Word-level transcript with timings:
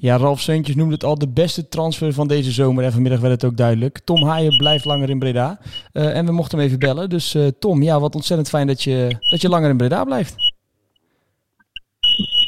Ja, 0.00 0.16
Ralf 0.16 0.40
Seuntjes 0.40 0.76
noemde 0.76 0.94
het 0.94 1.04
al 1.04 1.18
de 1.18 1.32
beste 1.32 1.68
transfer 1.68 2.12
van 2.12 2.28
deze 2.28 2.50
zomer. 2.50 2.84
En 2.84 2.92
vanmiddag 2.92 3.20
werd 3.20 3.32
het 3.32 3.50
ook 3.50 3.56
duidelijk. 3.56 3.98
Tom 3.98 4.24
Haaien 4.24 4.56
blijft 4.56 4.84
langer 4.84 5.10
in 5.10 5.18
Breda. 5.18 5.58
Uh, 5.92 6.16
en 6.16 6.26
we 6.26 6.32
mochten 6.32 6.58
hem 6.58 6.66
even 6.66 6.78
bellen. 6.78 7.08
Dus 7.10 7.34
uh, 7.34 7.46
Tom, 7.46 7.82
ja, 7.82 8.00
wat 8.00 8.14
ontzettend 8.14 8.48
fijn 8.48 8.66
dat 8.66 8.82
je, 8.82 9.16
dat 9.30 9.40
je 9.40 9.48
langer 9.48 9.70
in 9.70 9.76
Breda 9.76 10.04
blijft. 10.04 10.54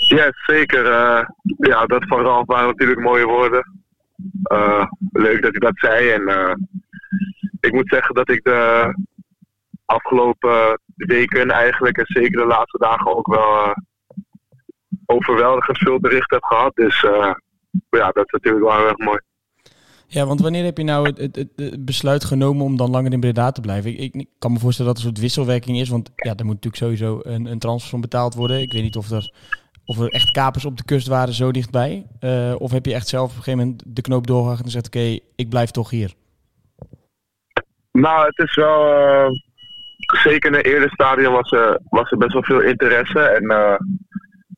Ja, 0.09 0.33
zeker. 0.47 0.85
Uh, 0.85 1.23
ja, 1.57 1.87
dat 1.87 2.07
van 2.07 2.21
Ralf 2.21 2.47
waren 2.47 2.67
natuurlijk 2.67 3.01
mooie 3.01 3.27
woorden. 3.27 3.83
leuk 5.13 5.43
dat 5.43 5.51
hij 5.51 5.61
dat 5.61 5.79
zei. 5.79 6.11
En 6.11 6.23
ik 7.61 7.73
moet 7.73 7.89
zeggen 7.89 8.15
dat 8.15 8.31
ik 8.31 8.45
de 8.45 8.95
afgelopen 9.85 10.81
weken 10.95 11.51
eigenlijk, 11.51 11.97
en 11.97 12.07
zeker 12.07 12.41
de 12.41 12.47
laatste 12.47 12.79
dagen 12.79 13.17
ook 13.17 13.27
wel 13.27 13.75
overweldigend 15.11 15.79
veel 15.79 16.01
berichten 16.01 16.37
heb 16.37 16.45
gehad. 16.45 16.75
Dus 16.75 17.03
uh, 17.03 17.35
ja, 17.91 18.11
dat 18.11 18.25
is 18.25 18.33
natuurlijk 18.33 18.65
wel 18.65 18.77
heel 18.77 18.89
erg 18.89 18.99
mooi. 18.99 19.21
Ja, 20.07 20.27
want 20.27 20.41
wanneer 20.41 20.65
heb 20.65 20.77
je 20.77 20.85
nou 20.85 21.07
het, 21.07 21.19
het, 21.19 21.37
het, 21.57 21.85
besluit 21.85 22.25
genomen 22.25 22.65
om 22.65 22.77
dan 22.77 22.91
langer 22.91 23.13
in 23.13 23.21
Breda 23.21 23.51
te 23.51 23.61
blijven? 23.61 23.99
Ik, 23.99 24.15
ik, 24.15 24.27
kan 24.39 24.53
me 24.53 24.59
voorstellen 24.59 24.93
dat 24.93 25.01
er 25.01 25.07
een 25.07 25.15
soort 25.15 25.25
wisselwerking 25.25 25.79
is, 25.79 25.89
want 25.89 26.11
ja, 26.17 26.35
er 26.37 26.45
moet 26.45 26.55
natuurlijk 26.55 26.83
sowieso 26.83 27.21
een, 27.23 27.47
een 27.47 27.59
transfer 27.59 27.91
van 27.91 28.01
betaald 28.01 28.35
worden. 28.35 28.61
Ik 28.61 28.73
weet 28.73 28.83
niet 28.83 28.97
of 28.97 29.11
er, 29.11 29.33
of 29.85 29.99
er 29.99 30.09
echt 30.09 30.31
kapers 30.31 30.65
op 30.65 30.77
de 30.77 30.85
kust 30.85 31.07
waren 31.07 31.35
zo 31.35 31.51
dichtbij. 31.51 32.07
Uh, 32.21 32.55
of 32.59 32.71
heb 32.71 32.87
je 32.87 32.95
echt 32.95 33.09
zelf 33.09 33.31
op 33.31 33.37
een 33.37 33.43
gegeven 33.43 33.59
moment 33.59 33.83
de 33.87 34.03
knoop 34.03 34.27
doorgehakt 34.27 34.59
en 34.59 34.65
gezegd, 34.65 34.87
oké, 34.87 35.19
ik 35.37 35.49
blijf 35.49 35.71
toch 35.71 35.91
hier? 35.91 36.15
Nou, 37.93 38.27
het 38.27 38.39
is 38.39 38.55
wel... 38.55 38.87
Uh, 38.87 39.29
zeker 40.23 40.51
in 40.51 40.57
het 40.57 40.67
eerste 40.67 40.89
stadium 40.89 41.33
was, 41.33 41.51
uh, 41.51 41.75
was 41.89 42.11
er 42.11 42.19
best 42.19 42.33
wel 42.33 42.43
veel 42.43 42.61
interesse. 42.61 43.21
En 43.21 43.51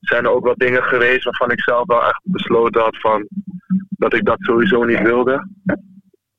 zijn 0.02 0.24
er 0.24 0.30
ook 0.30 0.44
wat 0.44 0.58
dingen 0.58 0.82
geweest 0.82 1.24
waarvan 1.24 1.50
ik 1.50 1.62
zelf 1.62 1.86
wel 1.86 2.04
echt 2.04 2.20
besloten 2.22 2.82
had 2.82 3.00
van 3.00 3.28
dat 3.88 4.14
ik 4.14 4.24
dat 4.24 4.36
sowieso 4.40 4.84
niet 4.84 5.00
wilde. 5.02 5.48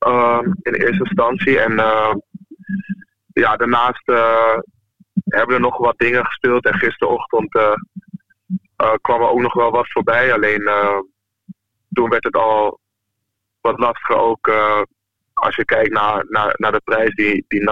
Uh, 0.07 0.39
in 0.61 0.73
eerste 0.73 1.03
instantie. 1.03 1.59
En 1.59 1.71
uh, 1.71 2.13
ja, 3.33 3.55
daarnaast 3.55 4.09
uh, 4.09 4.57
hebben 5.23 5.55
er 5.55 5.61
nog 5.61 5.77
wat 5.77 5.97
dingen 5.97 6.25
gespeeld. 6.25 6.65
En 6.65 6.77
gisterochtend 6.77 7.55
uh, 7.55 8.93
kwam 9.01 9.21
er 9.21 9.29
ook 9.29 9.41
nog 9.41 9.53
wel 9.53 9.71
wat 9.71 9.91
voorbij. 9.91 10.33
Alleen 10.33 10.69
toen 11.93 12.09
werd 12.09 12.23
het 12.23 12.35
al 12.35 12.79
wat 13.61 13.79
lastiger 13.79 14.15
ook 14.15 14.51
als 15.33 15.55
je 15.55 15.65
kijkt 15.65 15.91
naar, 15.91 16.25
naar, 16.29 16.53
naar 16.57 16.71
de 16.71 16.81
prijs 16.83 17.15
die, 17.15 17.45
die 17.47 17.63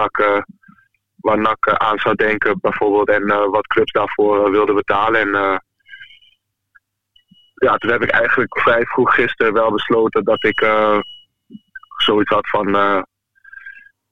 waar 1.16 1.56
aan 1.62 1.98
zou 1.98 2.14
denken 2.14 2.58
bijvoorbeeld. 2.60 3.08
En 3.08 3.50
wat 3.50 3.66
clubs 3.66 3.92
daarvoor 3.92 4.50
wilden 4.50 4.74
betalen. 4.74 5.34
En 5.34 5.62
ja, 7.62 7.76
toen 7.76 7.90
heb 7.90 8.02
ik 8.02 8.10
eigenlijk 8.10 8.60
vrij 8.60 8.84
vroeg 8.84 9.14
gisteren 9.14 9.52
wel 9.52 9.70
besloten 9.70 10.24
dat 10.24 10.44
ik 10.44 10.60
uh, 10.60 10.98
zoiets 11.96 12.30
had 12.30 12.48
van. 12.48 12.76
Uh, 12.76 13.02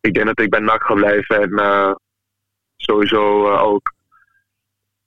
ik 0.01 0.15
denk 0.15 0.27
dat 0.27 0.41
ik 0.41 0.51
bij 0.51 0.61
NAC 0.61 0.83
ga 0.83 0.95
blijven. 0.95 1.41
En 1.41 1.51
uh, 1.51 1.95
sowieso 2.77 3.53
ook 3.53 3.93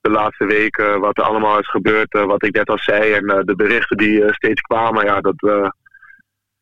de 0.00 0.10
laatste 0.10 0.44
weken 0.44 1.00
wat 1.00 1.18
er 1.18 1.24
allemaal 1.24 1.58
is 1.58 1.70
gebeurd, 1.70 2.12
wat 2.12 2.44
ik 2.44 2.54
net 2.54 2.68
al 2.68 2.78
zei. 2.78 3.12
En 3.12 3.26
de 3.46 3.54
berichten 3.56 3.96
die 3.96 4.34
steeds 4.34 4.60
kwamen, 4.60 5.04
ja, 5.04 5.20
dat, 5.20 5.38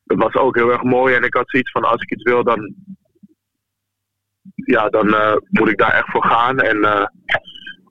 dat 0.05 0.19
was 0.19 0.34
ook 0.34 0.55
heel 0.55 0.72
erg 0.72 0.83
mooi. 0.83 1.14
En 1.14 1.22
ik 1.22 1.34
had 1.34 1.50
zoiets 1.50 1.70
van: 1.70 1.84
als 1.84 2.02
ik 2.02 2.11
iets 2.11 2.22
wil, 2.22 2.44
dan. 2.44 2.74
Ja, 4.55 4.89
dan 4.89 5.06
moet 5.48 5.69
ik 5.69 5.78
daar 5.78 5.92
echt 5.92 6.11
voor 6.11 6.24
gaan. 6.24 6.61
En 6.61 7.11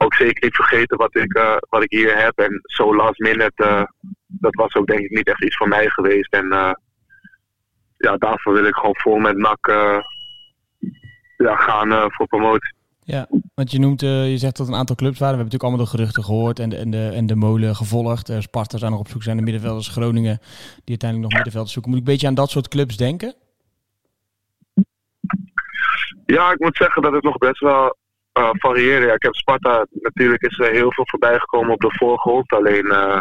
ook 0.04 0.14
zeker 0.14 0.44
niet 0.44 0.56
vergeten 0.56 0.98
wat 0.98 1.16
ik, 1.16 1.38
uh, 1.38 1.56
wat 1.70 1.84
ik 1.84 1.92
hier 1.92 2.18
heb. 2.18 2.38
En 2.40 2.60
zo 2.64 2.96
last 2.96 3.20
minute, 3.20 3.64
uh, 3.64 3.84
dat 4.28 4.56
was 4.56 4.76
ook 4.76 4.88
denk 4.88 5.00
ik 5.00 5.10
niet 5.10 5.28
echt 5.28 5.44
iets 5.44 5.58
van 5.58 5.70
mij 5.70 5.90
geweest. 5.90 6.34
En 6.34 6.46
uh, 6.46 6.72
ja, 7.98 8.18
daarvoor 8.18 8.54
wil 8.54 8.66
ik 8.66 8.76
gewoon 8.76 8.96
vol 8.96 9.18
met 9.18 9.38
NAC 9.38 9.68
ja, 11.38 11.56
gaan 11.56 12.12
voor 12.12 12.28
promotie. 12.28 12.74
Ja, 13.04 13.28
want 13.56 13.72
je 13.72 13.80
noemt, 13.80 14.02
je 14.02 14.38
zegt 14.38 14.58
dat 14.58 14.68
een 14.68 14.76
aantal 14.76 14.96
clubs 14.96 15.20
waren. 15.20 15.38
We 15.38 15.42
hebben 15.42 15.60
natuurlijk 15.60 15.64
allemaal 15.64 15.86
de 15.86 15.98
geruchten 15.98 16.24
gehoord 16.24 16.60
en 16.60 16.70
de, 16.70 16.76
en 16.76 16.92
de, 16.92 17.12
en 17.14 17.26
de 17.26 17.36
molen 17.36 17.76
gevolgd. 17.76 18.32
Sparta 18.40 18.78
zijn 18.78 18.92
nog 18.92 19.00
op 19.00 19.08
zoek 19.08 19.24
zijn, 19.24 19.38
de 19.38 19.44
middenvelders 19.44 19.88
Groningen, 19.88 20.38
die 20.84 20.98
uiteindelijk 21.00 21.22
nog 21.22 21.34
middenvelders 21.34 21.74
zoeken. 21.74 21.92
Moet 21.92 22.02
ik 22.02 22.06
een 22.06 22.12
beetje 22.12 22.28
aan 22.28 22.34
dat 22.34 22.50
soort 22.50 22.68
clubs 22.68 22.98
denken? 22.98 23.36
Ja, 26.26 26.52
ik 26.52 26.60
moet 26.60 26.78
zeggen 26.78 27.02
dat 27.02 27.14
het 27.14 27.24
nog 27.24 27.38
best 27.38 27.60
wel 27.60 27.96
uh, 28.40 28.50
variëren. 28.52 29.08
Ja, 29.08 29.14
ik 29.14 29.24
heb 29.24 29.36
Sparta, 29.36 29.86
natuurlijk 29.92 30.42
is 30.42 30.60
er 30.60 30.72
heel 30.72 30.94
veel 30.94 31.08
voorbij 31.08 31.40
gekomen 31.40 31.74
op 31.74 31.82
de 31.82 31.98
voorgrond. 31.98 32.52
Alleen, 32.52 32.86
uh, 32.86 33.20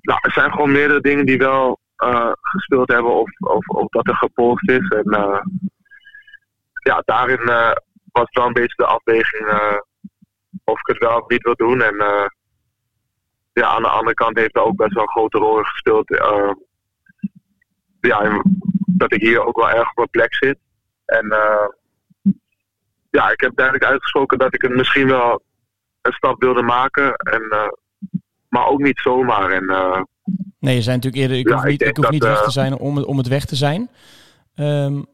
nou, 0.00 0.18
er 0.20 0.32
zijn 0.32 0.50
gewoon 0.50 0.72
meerdere 0.72 1.00
dingen 1.00 1.26
die 1.26 1.38
wel 1.38 1.78
uh, 2.04 2.32
gespeeld 2.40 2.88
hebben 2.88 3.14
of, 3.14 3.30
of, 3.38 3.68
of, 3.68 3.88
dat 3.88 4.08
er 4.08 4.16
gepolst 4.16 4.70
is. 4.70 4.88
En 4.88 5.44
ja, 6.82 7.02
daarin 7.04 7.44
was 8.12 8.28
wel 8.30 8.46
een 8.46 8.52
beetje 8.52 8.76
de 8.76 8.86
afweging 8.86 9.48
of 10.64 10.80
ik 10.80 10.86
het 10.86 10.98
wel 10.98 11.20
of 11.20 11.28
niet 11.28 11.42
wil 11.42 11.54
doen. 11.54 11.82
En 11.82 11.96
ja, 13.52 13.66
aan 13.66 13.82
de 13.82 13.88
andere 13.88 14.14
kant 14.14 14.38
heeft 14.38 14.56
er 14.56 14.62
ook 14.62 14.76
best 14.76 14.92
wel 14.92 15.02
een 15.02 15.08
grote 15.08 15.38
rol 15.38 15.62
gespeeld. 15.62 16.08
ja, 18.00 18.42
dat 18.86 19.12
ik 19.12 19.20
hier 19.20 19.44
ook 19.44 19.56
wel 19.56 19.70
erg 19.70 19.88
op 19.88 19.96
mijn 19.96 20.10
plek 20.10 20.34
zit. 20.34 20.58
En 21.04 21.26
ja, 23.10 23.30
ik 23.30 23.40
heb 23.40 23.56
duidelijk 23.56 23.90
uitgesproken 23.90 24.38
dat 24.38 24.54
ik 24.54 24.62
het 24.62 24.74
misschien 24.74 25.06
wel 25.06 25.42
een 26.02 26.12
stap 26.12 26.40
wilde 26.42 26.62
maken. 26.62 27.14
En, 27.14 27.42
uh, 27.50 27.68
maar 28.48 28.66
ook 28.66 28.80
niet 28.80 28.98
zomaar. 28.98 29.50
En, 29.50 29.64
uh, 29.64 30.02
nee, 30.58 30.74
je 30.74 30.82
zei 30.82 30.96
natuurlijk 30.96 31.22
eerder, 31.22 31.38
ik 31.38 31.48
ja, 31.48 31.54
hoef 31.54 31.64
niet, 31.64 31.82
ik, 31.82 31.88
ik 31.88 31.96
hoef 31.96 32.04
dat, 32.04 32.12
niet 32.12 32.24
weg 32.24 32.38
te 32.38 32.44
eh, 32.44 32.50
zijn 32.50 32.78
om, 32.78 32.98
om 32.98 33.16
het 33.16 33.28
weg 33.28 33.44
te 33.44 33.56
zijn. 33.56 33.90
Um, 34.56 35.06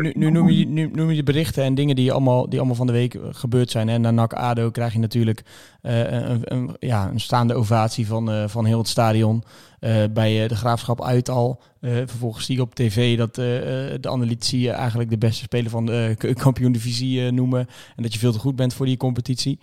nu, 0.00 0.12
nu, 0.14 0.30
noem 0.30 0.50
je, 0.50 0.66
nu 0.66 0.90
noem 0.92 1.10
je 1.10 1.22
berichten 1.22 1.64
en 1.64 1.74
dingen 1.74 1.96
die 1.96 2.12
allemaal, 2.12 2.48
die 2.48 2.58
allemaal 2.58 2.76
van 2.76 2.86
de 2.86 2.92
week 2.92 3.18
gebeurd 3.30 3.70
zijn. 3.70 3.88
En 3.88 4.00
na 4.00 4.10
NAC 4.10 4.32
ADO 4.32 4.70
krijg 4.70 4.92
je 4.92 4.98
natuurlijk 4.98 5.44
uh, 5.82 6.10
een, 6.10 6.40
een, 6.44 6.76
ja, 6.78 7.08
een 7.08 7.20
staande 7.20 7.54
ovatie 7.54 8.06
van, 8.06 8.30
uh, 8.30 8.48
van 8.48 8.64
heel 8.64 8.78
het 8.78 8.88
stadion. 8.88 9.42
Uh, 9.80 10.04
bij 10.10 10.48
de 10.48 10.56
Graafschap 10.56 11.02
uit 11.02 11.28
al. 11.28 11.62
vervolgens 11.80 12.46
zie 12.46 12.56
je 12.56 12.62
op 12.62 12.74
tv 12.74 13.16
dat 13.16 13.34
de 13.34 14.08
analytici 14.08 14.68
eigenlijk 14.68 15.10
de 15.10 15.18
beste 15.18 15.42
speler 15.42 15.70
van 15.70 15.86
de 15.86 16.16
kampioen-divisie 16.42 17.30
noemen. 17.30 17.66
En 17.96 18.02
dat 18.02 18.12
je 18.12 18.18
veel 18.18 18.32
te 18.32 18.38
goed 18.38 18.56
bent 18.56 18.74
voor 18.74 18.86
die 18.86 18.96
competitie. 18.96 19.58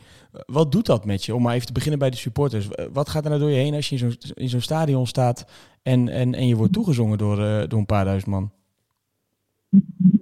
wat 0.45 0.71
doet 0.71 0.85
dat 0.85 1.05
met 1.05 1.25
je? 1.25 1.35
Om 1.35 1.41
maar 1.41 1.53
even 1.53 1.67
te 1.67 1.73
beginnen 1.73 1.99
bij 1.99 2.09
de 2.09 2.17
supporters. 2.17 2.67
Wat 2.93 3.09
gaat 3.09 3.23
er 3.23 3.29
nou 3.29 3.41
door 3.41 3.51
je 3.51 3.55
heen 3.55 3.73
als 3.73 3.89
je 3.89 3.95
in 3.95 3.99
zo'n 3.99 4.33
in 4.33 4.49
zo'n 4.49 4.61
stadion 4.61 5.07
staat 5.07 5.45
en, 5.83 6.09
en, 6.09 6.35
en 6.35 6.47
je 6.47 6.55
wordt 6.55 6.73
toegezongen 6.73 7.17
door, 7.17 7.67
door 7.67 7.79
een 7.79 7.85
paar 7.85 8.05
duizend 8.05 8.31
man? 8.31 8.51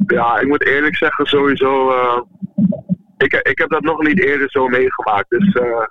Ja, 0.07 0.39
ik 0.39 0.47
moet 0.47 0.65
eerlijk 0.65 0.95
zeggen, 0.95 1.25
sowieso. 1.25 1.91
Uh, 1.91 2.21
ik, 3.17 3.33
ik 3.33 3.57
heb 3.57 3.69
dat 3.69 3.81
nog 3.81 4.01
niet 4.01 4.19
eerder 4.19 4.49
zo 4.49 4.67
meegemaakt. 4.67 5.29
Dus 5.29 5.53
uh, 5.53 5.85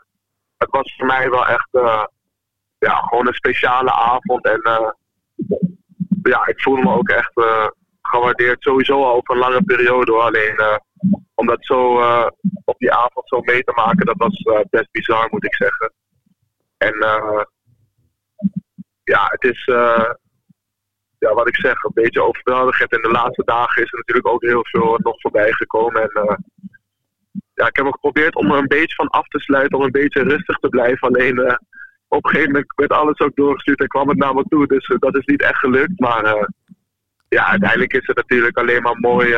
het 0.57 0.71
was 0.71 0.95
voor 0.97 1.07
mij 1.07 1.31
wel 1.31 1.47
echt 1.47 1.69
uh, 1.73 2.05
ja, 2.79 2.95
gewoon 2.95 3.27
een 3.27 3.35
speciale 3.35 3.93
avond. 3.93 4.45
En 4.45 4.95
ja, 6.23 6.47
ik 6.47 6.61
voelde 6.61 6.83
me 6.83 6.95
ook 6.95 7.09
echt 7.09 7.33
gewaardeerd. 8.03 8.63
Sowieso 8.63 9.05
al 9.05 9.15
over 9.15 9.35
een 9.35 9.41
lange 9.41 9.63
periode. 9.63 10.13
Alleen 10.13 10.81
om 11.35 11.47
dat 11.47 11.65
zo 11.65 12.01
op 12.65 12.79
die 12.79 12.93
avond 12.93 13.29
zo 13.29 13.41
mee 13.41 13.63
te 13.65 13.73
maken, 13.75 14.07
dat 14.07 14.17
was 14.17 14.67
best 14.71 14.91
bizar, 14.91 15.29
moet 15.31 15.45
ik 15.45 15.55
zeggen. 15.55 15.93
En 16.77 16.95
ja, 19.05 19.27
het 19.31 19.45
is 19.45 19.65
ja, 21.23 21.35
wat 21.35 21.49
ik 21.49 21.57
zeg, 21.57 21.83
een 21.83 22.03
beetje 22.03 22.23
overweldigend. 22.23 22.93
En 22.93 23.03
de 23.03 23.11
laatste 23.11 23.43
dagen 23.45 23.83
is 23.83 23.93
er 23.93 23.99
natuurlijk 23.99 24.29
ook 24.29 24.43
heel 24.43 24.67
veel 24.67 24.99
nog 25.03 25.21
voorbij 25.21 25.53
gekomen. 25.53 26.03
En 26.03 26.25
uh, 26.25 26.37
ja, 27.55 27.67
ik 27.67 27.77
heb 27.77 27.87
ook 27.87 27.95
geprobeerd 27.95 28.35
om 28.35 28.51
er 28.51 28.59
een 28.59 28.77
beetje 28.79 28.95
van 28.95 29.09
af 29.09 29.29
te 29.29 29.39
sluiten, 29.39 29.79
om 29.79 29.85
een 29.85 29.91
beetje 29.91 30.23
rustig 30.23 30.57
te 30.57 30.69
blijven. 30.69 31.09
Alleen 31.09 31.39
uh, 31.39 31.55
op 32.09 32.25
een 32.25 32.31
gegeven 32.31 32.53
moment 32.53 32.73
werd 32.77 32.93
alles 32.93 33.19
ook 33.19 33.37
doorgestuurd 33.37 33.81
en 33.81 33.87
kwam 33.87 34.09
het 34.09 34.19
naar 34.19 34.35
me 34.35 34.45
toe. 34.49 34.67
Dus 34.67 34.89
uh, 34.89 34.99
dat 34.99 35.17
is 35.17 35.25
niet 35.25 35.43
echt 35.43 35.59
gelukt. 35.59 36.01
Maar 36.01 36.49
ja, 37.29 37.47
uiteindelijk 37.47 37.93
is 37.93 38.07
het 38.07 38.17
natuurlijk 38.17 38.59
alleen 38.59 38.83
maar 38.83 38.99
mooi 38.99 39.29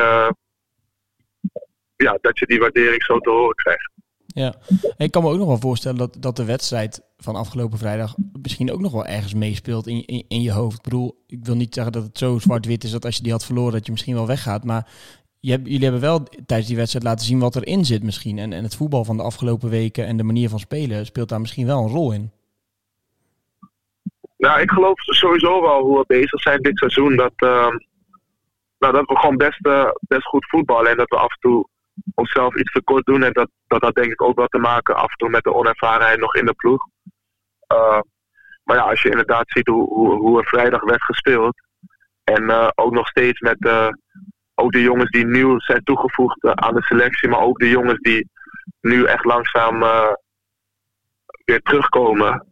ja, 1.95 2.17
dat 2.21 2.39
je 2.39 2.45
die 2.45 2.59
waardering 2.59 3.03
zo 3.03 3.19
te 3.19 3.29
horen 3.29 3.55
krijgt. 3.55 3.91
Ja, 4.35 4.55
ik 4.97 5.11
kan 5.11 5.23
me 5.23 5.29
ook 5.29 5.37
nog 5.37 5.47
wel 5.47 5.57
voorstellen 5.57 5.97
dat, 5.97 6.17
dat 6.19 6.35
de 6.35 6.45
wedstrijd 6.45 7.01
van 7.17 7.35
afgelopen 7.35 7.77
vrijdag 7.77 8.15
misschien 8.41 8.71
ook 8.71 8.79
nog 8.79 8.91
wel 8.91 9.05
ergens 9.05 9.33
meespeelt 9.33 9.87
in, 9.87 10.05
in, 10.05 10.25
in 10.27 10.41
je 10.41 10.51
hoofd. 10.51 10.77
Ik 10.77 10.83
bedoel, 10.83 11.23
ik 11.27 11.45
wil 11.45 11.55
niet 11.55 11.73
zeggen 11.73 11.93
dat 11.93 12.03
het 12.03 12.17
zo 12.17 12.39
zwart-wit 12.39 12.83
is 12.83 12.91
dat 12.91 13.05
als 13.05 13.15
je 13.15 13.23
die 13.23 13.31
had 13.31 13.45
verloren 13.45 13.71
dat 13.71 13.85
je 13.85 13.91
misschien 13.91 14.13
wel 14.13 14.27
weggaat. 14.27 14.63
Maar 14.63 14.87
je 15.39 15.59
jullie 15.63 15.83
hebben 15.83 16.01
wel 16.01 16.23
tijdens 16.45 16.67
die 16.67 16.77
wedstrijd 16.77 17.05
laten 17.05 17.25
zien 17.25 17.39
wat 17.39 17.55
erin 17.55 17.85
zit 17.85 18.03
misschien. 18.03 18.37
En, 18.37 18.53
en 18.53 18.63
het 18.63 18.75
voetbal 18.75 19.05
van 19.05 19.17
de 19.17 19.23
afgelopen 19.23 19.69
weken 19.69 20.05
en 20.05 20.17
de 20.17 20.23
manier 20.23 20.49
van 20.49 20.59
spelen 20.59 21.05
speelt 21.05 21.29
daar 21.29 21.41
misschien 21.41 21.65
wel 21.65 21.83
een 21.83 21.91
rol 21.91 22.11
in. 22.11 22.31
Nou, 24.37 24.61
ik 24.61 24.71
geloof 24.71 24.99
sowieso 24.99 25.61
wel 25.61 25.81
hoe 25.81 25.97
we 25.97 26.03
bezig 26.07 26.41
zijn 26.41 26.61
dit 26.61 26.77
seizoen. 26.77 27.15
Dat, 27.15 27.33
uh, 27.35 27.67
nou, 28.79 28.93
dat 28.93 29.05
we 29.05 29.17
gewoon 29.17 29.37
best, 29.37 29.65
uh, 29.65 29.89
best 29.99 30.25
goed 30.25 30.49
voetballen. 30.49 30.91
En 30.91 30.97
dat 30.97 31.09
we 31.09 31.17
af 31.17 31.31
en 31.31 31.39
toe 31.39 31.67
onszelf 32.13 32.55
iets 32.55 32.71
tekort 32.71 33.05
doen. 33.05 33.23
En 33.23 33.33
dat, 33.33 33.49
dat 33.67 33.81
had 33.81 33.95
denk 33.95 34.11
ik 34.11 34.21
ook 34.21 34.35
wel 34.35 34.47
te 34.47 34.57
maken 34.57 34.95
af 34.95 35.09
en 35.09 35.17
toe 35.17 35.29
met 35.29 35.43
de 35.43 35.53
onervarenheid 35.53 36.19
nog 36.19 36.35
in 36.35 36.45
de 36.45 36.53
ploeg. 36.53 36.87
Uh, 37.73 37.99
maar 38.63 38.75
ja, 38.77 38.83
als 38.83 39.01
je 39.01 39.09
inderdaad 39.09 39.43
ziet 39.47 39.67
hoe, 39.67 39.87
hoe, 39.87 40.15
hoe 40.15 40.39
er 40.39 40.47
vrijdag 40.47 40.83
werd 40.83 41.03
gespeeld. 41.03 41.55
En 42.23 42.73
ook 42.75 42.93
nog 42.93 43.07
steeds 43.07 43.39
met 43.39 43.69
ook 44.55 44.71
de 44.71 44.81
jongens 44.81 45.09
die 45.09 45.25
nieuw 45.25 45.59
zijn 45.59 45.83
toegevoegd 45.83 46.43
aan 46.43 46.73
de 46.73 46.81
selectie. 46.81 47.29
Maar 47.29 47.39
ook 47.39 47.59
de 47.59 47.69
jongens 47.69 47.99
die 47.99 48.29
nu 48.81 49.03
echt 49.05 49.25
langzaam 49.25 49.79
weer 51.45 51.61
terugkomen. 51.61 52.47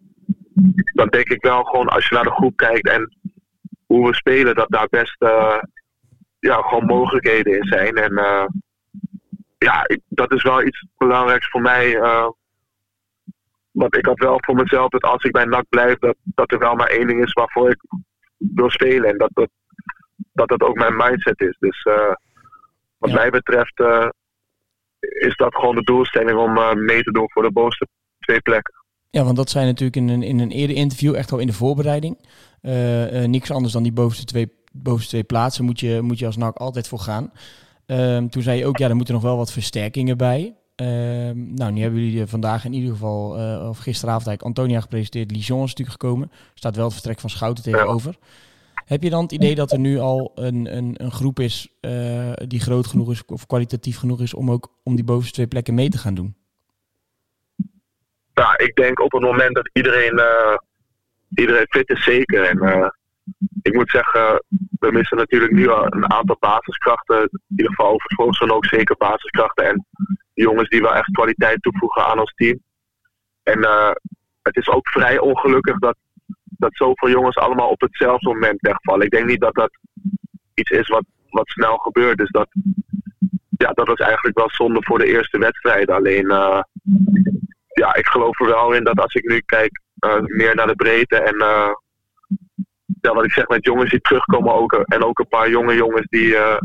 Dan 0.93 1.07
denk 1.07 1.29
ik 1.29 1.41
wel 1.41 1.63
gewoon 1.63 1.87
als 1.87 2.07
je 2.07 2.15
naar 2.15 2.23
de 2.23 2.31
groep 2.31 2.57
kijkt 2.57 2.89
en 2.89 3.17
hoe 3.85 4.07
we 4.07 4.15
spelen, 4.15 4.55
dat 4.55 4.69
daar 4.69 4.87
best 4.89 5.15
ja, 6.39 6.61
gewoon 6.61 6.85
mogelijkheden 6.85 7.57
in 7.57 7.67
zijn. 7.67 7.95
En 7.95 8.13
ja, 9.63 9.87
ik, 9.87 10.01
dat 10.07 10.31
is 10.31 10.43
wel 10.43 10.63
iets 10.63 10.85
belangrijks 10.97 11.49
voor 11.49 11.61
mij. 11.61 11.95
Uh, 11.95 12.27
want 13.71 13.95
ik 13.97 14.05
had 14.05 14.19
wel 14.19 14.37
voor 14.45 14.55
mezelf 14.55 14.89
dat 14.89 15.03
als 15.03 15.23
ik 15.23 15.31
bij 15.31 15.45
NAC 15.45 15.65
blijf, 15.69 15.97
dat, 15.97 16.15
dat 16.23 16.51
er 16.51 16.59
wel 16.59 16.75
maar 16.75 16.87
één 16.87 17.07
ding 17.07 17.23
is 17.23 17.33
waarvoor 17.33 17.69
ik 17.69 17.83
wil 18.37 18.69
spelen. 18.69 19.09
En 19.09 19.17
dat 19.17 19.29
dat, 19.33 19.49
dat, 20.33 20.47
dat 20.47 20.61
ook 20.61 20.75
mijn 20.75 20.95
mindset 20.95 21.41
is. 21.41 21.55
Dus 21.59 21.85
uh, 21.85 22.13
wat 22.97 23.11
mij 23.11 23.29
betreft 23.29 23.79
uh, 23.79 24.07
is 24.99 25.35
dat 25.35 25.55
gewoon 25.55 25.75
de 25.75 25.83
doelstelling 25.83 26.37
om 26.37 26.83
mee 26.85 27.03
te 27.03 27.11
doen 27.11 27.31
voor 27.31 27.43
de 27.43 27.51
bovenste 27.51 27.87
twee 28.19 28.41
plekken. 28.41 28.73
Ja, 29.09 29.23
want 29.23 29.35
dat 29.35 29.49
zijn 29.49 29.65
natuurlijk 29.65 29.95
in 29.95 30.09
een, 30.09 30.23
in 30.23 30.39
een 30.39 30.51
eerder 30.51 30.75
interview, 30.75 31.15
echt 31.15 31.31
al 31.31 31.39
in 31.39 31.47
de 31.47 31.53
voorbereiding. 31.53 32.17
niks 33.27 33.51
anders 33.51 33.73
dan 33.73 33.83
die 33.83 33.93
bovenste 33.93 34.25
twee, 34.25 34.51
bovenste 34.71 35.09
twee 35.09 35.23
plaatsen 35.23 35.65
moet 35.65 35.79
je, 35.79 36.01
moet 36.01 36.19
je 36.19 36.25
als 36.25 36.37
NAC 36.37 36.57
altijd 36.57 36.87
voor 36.87 36.99
gaan. 36.99 37.31
Um, 37.87 38.29
toen 38.29 38.41
zei 38.41 38.57
je 38.57 38.65
ook, 38.65 38.77
ja, 38.77 38.89
er 38.89 38.95
moeten 38.95 39.13
nog 39.13 39.23
wel 39.23 39.37
wat 39.37 39.51
versterkingen 39.51 40.17
bij. 40.17 40.55
Um, 40.75 41.53
nou, 41.53 41.71
nu 41.71 41.81
hebben 41.81 41.99
jullie 41.99 42.25
vandaag 42.25 42.65
in 42.65 42.73
ieder 42.73 42.91
geval, 42.91 43.39
uh, 43.39 43.69
of 43.69 43.77
gisteravond 43.77 44.27
eigenlijk, 44.27 44.57
Antonia 44.57 44.81
gepresenteerd. 44.81 45.31
Lijon 45.31 45.63
is 45.63 45.69
natuurlijk 45.69 46.01
gekomen. 46.01 46.31
Staat 46.53 46.75
wel 46.75 46.85
het 46.85 46.93
vertrek 46.93 47.19
van 47.19 47.29
Schouten 47.29 47.63
tegenover. 47.63 48.17
Heb 48.85 49.03
je 49.03 49.09
dan 49.09 49.23
het 49.23 49.31
idee 49.31 49.55
dat 49.55 49.71
er 49.71 49.79
nu 49.79 49.99
al 49.99 50.31
een, 50.35 50.77
een, 50.77 50.93
een 50.97 51.11
groep 51.11 51.39
is 51.39 51.69
uh, 51.81 52.33
die 52.47 52.59
groot 52.59 52.87
genoeg 52.87 53.11
is 53.11 53.25
of 53.25 53.45
kwalitatief 53.45 53.97
genoeg 53.97 54.21
is 54.21 54.33
om 54.33 54.51
ook 54.51 54.79
om 54.83 54.95
die 54.95 55.03
bovenste 55.03 55.33
twee 55.33 55.47
plekken 55.47 55.73
mee 55.73 55.89
te 55.89 55.97
gaan 55.97 56.13
doen? 56.13 56.35
Ja, 58.33 58.57
ik 58.57 58.75
denk 58.75 58.99
op 58.99 59.11
het 59.11 59.21
moment 59.21 59.55
dat 59.55 59.69
iedereen, 59.73 60.13
uh, 60.13 60.57
iedereen 61.35 61.65
fit 61.69 61.89
is 61.89 62.03
zeker. 62.03 62.43
En 62.43 62.57
ik 63.61 63.73
moet 63.73 63.89
zeggen, 63.89 64.43
we 64.79 64.91
missen 64.91 65.17
natuurlijk 65.17 65.51
nu 65.51 65.69
een 65.69 66.11
aantal 66.11 66.37
basiskrachten. 66.39 67.21
In 67.21 67.39
ieder 67.55 67.73
geval 67.73 67.99
over 68.17 68.51
ook 68.51 68.65
zeker 68.65 68.95
basiskrachten. 68.97 69.65
En 69.65 69.85
jongens 70.33 70.69
die 70.69 70.81
wel 70.81 70.95
echt 70.95 71.11
kwaliteit 71.11 71.61
toevoegen 71.61 72.05
aan 72.05 72.19
ons 72.19 72.33
team. 72.35 72.59
En 73.43 73.59
uh, 73.59 73.91
het 74.41 74.55
is 74.55 74.67
ook 74.69 74.89
vrij 74.89 75.19
ongelukkig 75.19 75.79
dat, 75.79 75.95
dat 76.43 76.75
zoveel 76.75 77.09
jongens 77.09 77.35
allemaal 77.35 77.69
op 77.69 77.81
hetzelfde 77.81 78.29
moment 78.29 78.61
wegvallen. 78.61 79.05
Ik 79.05 79.11
denk 79.11 79.25
niet 79.25 79.41
dat 79.41 79.55
dat 79.55 79.77
iets 80.53 80.71
is 80.71 80.87
wat, 80.87 81.05
wat 81.29 81.47
snel 81.47 81.77
gebeurt. 81.77 82.17
Dus 82.17 82.31
dat, 82.31 82.47
ja, 83.49 83.71
dat 83.71 83.87
was 83.87 83.99
eigenlijk 83.99 84.37
wel 84.37 84.49
zonde 84.49 84.79
voor 84.83 84.99
de 84.99 85.07
eerste 85.07 85.37
wedstrijd. 85.37 85.89
Alleen, 85.89 86.25
uh, 86.25 86.61
ja, 87.67 87.95
ik 87.95 88.07
geloof 88.07 88.39
er 88.39 88.45
wel 88.45 88.73
in 88.73 88.83
dat 88.83 88.99
als 88.99 89.13
ik 89.13 89.23
nu 89.23 89.41
kijk 89.45 89.81
uh, 90.05 90.21
meer 90.21 90.55
naar 90.55 90.67
de 90.67 90.75
breedte 90.75 91.17
en 91.17 91.35
ja, 93.03 93.13
wat 93.13 93.25
ik 93.25 93.31
zeg 93.31 93.47
met 93.47 93.65
jongens 93.65 93.89
die 93.89 94.01
terugkomen 94.01 94.53
ook, 94.53 94.73
en 94.73 95.03
ook 95.03 95.19
een 95.19 95.27
paar 95.27 95.49
jonge 95.49 95.75
jongens 95.75 96.07
die 96.09 96.27
uh, 96.27 96.57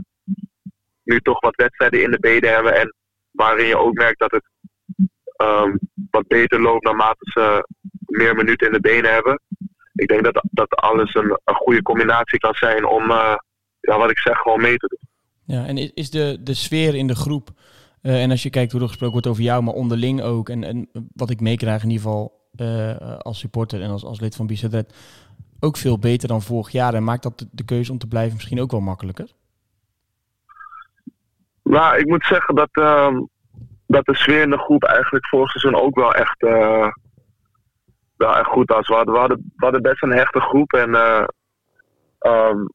nu 1.03 1.21
toch 1.21 1.41
wat 1.41 1.57
wedstrijden 1.57 2.03
in 2.03 2.11
de 2.11 2.19
benen 2.19 2.51
hebben 2.51 2.81
en 2.81 2.95
waarin 3.31 3.67
je 3.67 3.79
ook 3.79 3.95
merkt 3.95 4.19
dat 4.19 4.31
het 4.31 4.45
um, 5.43 5.79
wat 6.11 6.27
beter 6.27 6.61
loopt 6.61 6.85
naarmate 6.85 7.31
ze 7.33 7.67
meer 8.07 8.35
minuten 8.35 8.67
in 8.67 8.73
de 8.73 8.81
benen 8.81 9.13
hebben. 9.13 9.41
Ik 9.95 10.09
denk 10.09 10.25
dat 10.25 10.45
dat 10.51 10.77
alles 10.77 11.15
een, 11.15 11.41
een 11.45 11.55
goede 11.55 11.83
combinatie 11.83 12.39
kan 12.39 12.55
zijn 12.55 12.87
om, 12.87 13.11
uh, 13.11 13.35
ja, 13.81 13.99
wat 13.99 14.11
ik 14.11 14.19
zeg, 14.19 14.39
gewoon 14.39 14.61
mee 14.61 14.77
te 14.77 14.87
doen. 14.87 15.09
Ja, 15.57 15.67
en 15.67 15.95
is, 15.95 16.11
de, 16.11 16.39
de 16.41 16.55
sfeer 16.55 16.95
in 16.95 17.07
de 17.07 17.15
groep, 17.15 17.49
en 18.03 18.31
als 18.31 18.43
je 18.43 18.51
kijkt 18.51 18.73
hoe 18.73 18.81
er 18.81 18.87
gesproken 18.87 19.13
wordt 19.13 19.29
over 19.29 19.43
jou, 19.43 19.63
maar 19.63 19.75
onderling 19.75 20.23
ook, 20.23 20.49
en, 20.49 20.65
en 20.65 20.89
wat 21.15 21.31
ik 21.31 21.41
meekrijg 21.41 21.83
in 21.83 21.91
ieder 21.91 22.05
geval 22.05 22.37
als 23.19 23.39
supporter 23.39 23.83
en 23.83 23.91
als, 23.91 24.05
als 24.05 24.21
lid 24.21 24.37
van 24.37 24.47
Bicedret, 24.47 24.95
ook 25.61 25.77
veel 25.77 25.99
beter 25.99 26.29
dan 26.29 26.43
vorig 26.43 26.71
jaar. 26.71 26.95
En 26.95 27.05
maakt 27.05 27.23
dat 27.23 27.47
de, 27.51 27.65
keuze 27.65 27.93
om 27.93 27.99
te 27.99 28.07
blijven 28.07 28.35
misschien 28.35 28.61
ook 28.61 28.71
wel 28.71 28.81
makkelijker? 28.81 29.29
Nou, 31.63 31.99
ik 31.99 32.07
moet 32.07 32.25
zeggen 32.25 32.55
dat, 32.55 32.69
uh, 32.73 33.21
dat 33.87 34.05
de 34.05 34.15
sfeer 34.15 34.43
in 34.43 34.51
de 34.51 34.59
groep 34.59 34.85
eigenlijk 34.85 35.27
vorig 35.27 35.51
seizoen 35.51 35.81
ook 35.81 35.95
wel 35.95 36.15
echt, 36.15 36.43
uh, 36.43 36.89
wel 38.17 38.37
echt 38.37 38.49
goed 38.49 38.69
was. 38.69 38.89
We 38.89 38.95
hadden, 38.95 39.37
we, 39.57 39.65
hadden, 39.65 39.83
best 39.83 40.03
een 40.03 40.13
hechte 40.13 40.41
groep. 40.41 40.73
En 40.73 40.91
uh, 40.91 41.25
um, 42.21 42.69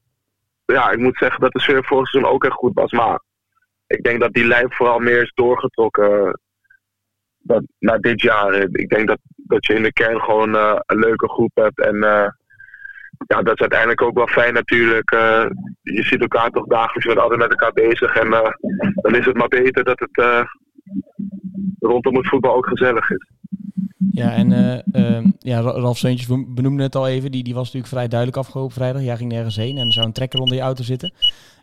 ja, 0.65 0.91
ik 0.91 0.99
moet 0.99 1.17
zeggen 1.17 1.41
dat 1.41 1.51
de 1.51 1.59
sfeer 1.59 1.83
vorig 1.83 2.07
seizoen 2.07 2.31
ook 2.31 2.43
echt 2.43 2.53
goed 2.53 2.73
was. 2.73 2.91
Maar 2.91 3.21
ik 3.87 4.03
denk 4.03 4.19
dat 4.19 4.33
die 4.33 4.47
lijn 4.47 4.71
vooral 4.73 4.99
meer 4.99 5.21
is 5.21 5.31
doorgetrokken 5.33 6.39
dat, 7.37 7.63
naar 7.79 7.99
dit 7.99 8.21
jaar. 8.21 8.53
Ik 8.53 8.89
denk 8.89 9.07
dat, 9.07 9.19
dat 9.35 9.65
je 9.65 9.73
in 9.73 9.83
de 9.83 9.93
kern 9.93 10.21
gewoon 10.21 10.53
een 10.85 10.99
leuke 10.99 11.29
groep 11.29 11.51
hebt. 11.53 11.79
En 11.79 12.03
ja, 13.27 13.41
dat 13.41 13.53
is 13.53 13.59
uiteindelijk 13.59 14.01
ook 14.01 14.15
wel 14.15 14.27
fijn 14.27 14.53
natuurlijk. 14.53 15.11
Uh, 15.11 15.45
je 15.81 16.03
ziet 16.03 16.21
elkaar 16.21 16.49
toch 16.49 16.65
dagelijks, 16.65 17.05
bent 17.05 17.19
altijd 17.19 17.39
met 17.39 17.49
elkaar 17.49 17.73
bezig. 17.73 18.15
En 18.15 18.27
uh, 18.27 18.41
dan 18.95 19.15
is 19.15 19.25
het 19.25 19.37
maar 19.37 19.47
beter 19.47 19.83
dat 19.83 19.99
het 19.99 20.17
uh, 20.17 20.43
rondom 21.79 22.15
het 22.15 22.27
voetbal 22.27 22.55
ook 22.55 22.67
gezellig 22.67 23.09
is. 23.09 23.27
Ja, 24.11 24.31
en 24.31 24.51
ehm, 24.91 25.25
ja, 25.39 25.59
Ralf 25.59 25.97
Seuntjes 25.97 26.27
benoemde 26.47 26.83
het 26.83 26.95
al 26.95 27.07
even. 27.07 27.31
Die, 27.31 27.43
die 27.43 27.53
was 27.53 27.63
natuurlijk 27.63 27.93
vrij 27.93 28.07
duidelijk 28.07 28.39
afgelopen 28.39 28.73
vrijdag. 28.73 29.01
Jij 29.01 29.17
ging 29.17 29.31
nergens 29.31 29.55
heen 29.55 29.77
en 29.77 29.85
er 29.85 29.93
zou 29.93 30.05
een 30.05 30.13
trekker 30.13 30.39
onder 30.39 30.55
je 30.55 30.63
auto 30.63 30.83
zitten. 30.83 31.13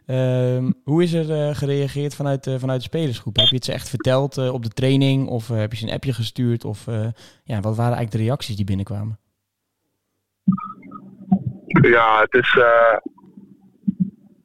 Ehm, 0.06 0.70
hoe 0.84 1.02
is 1.02 1.12
er 1.12 1.56
gereageerd 1.56 2.14
vanuit, 2.14 2.56
vanuit 2.58 2.80
de 2.80 2.86
spelersgroep? 2.86 3.36
Heb 3.36 3.46
je 3.46 3.54
het 3.54 3.64
ze 3.64 3.72
echt 3.72 3.88
verteld 3.88 4.50
op 4.50 4.62
de 4.62 4.68
training? 4.68 5.26
Of 5.26 5.48
heb 5.48 5.72
je 5.72 5.78
ze 5.78 5.86
een 5.86 5.92
appje 5.92 6.12
gestuurd? 6.12 6.64
Of 6.64 6.84
ja, 7.44 7.60
wat 7.60 7.76
waren 7.76 7.96
eigenlijk 7.96 8.10
de 8.10 8.18
reacties 8.18 8.56
die 8.56 8.64
binnenkwamen? 8.64 9.18
Ja, 11.70 12.20
het 12.20 12.34
is. 12.34 12.54
Uh, 12.54 12.96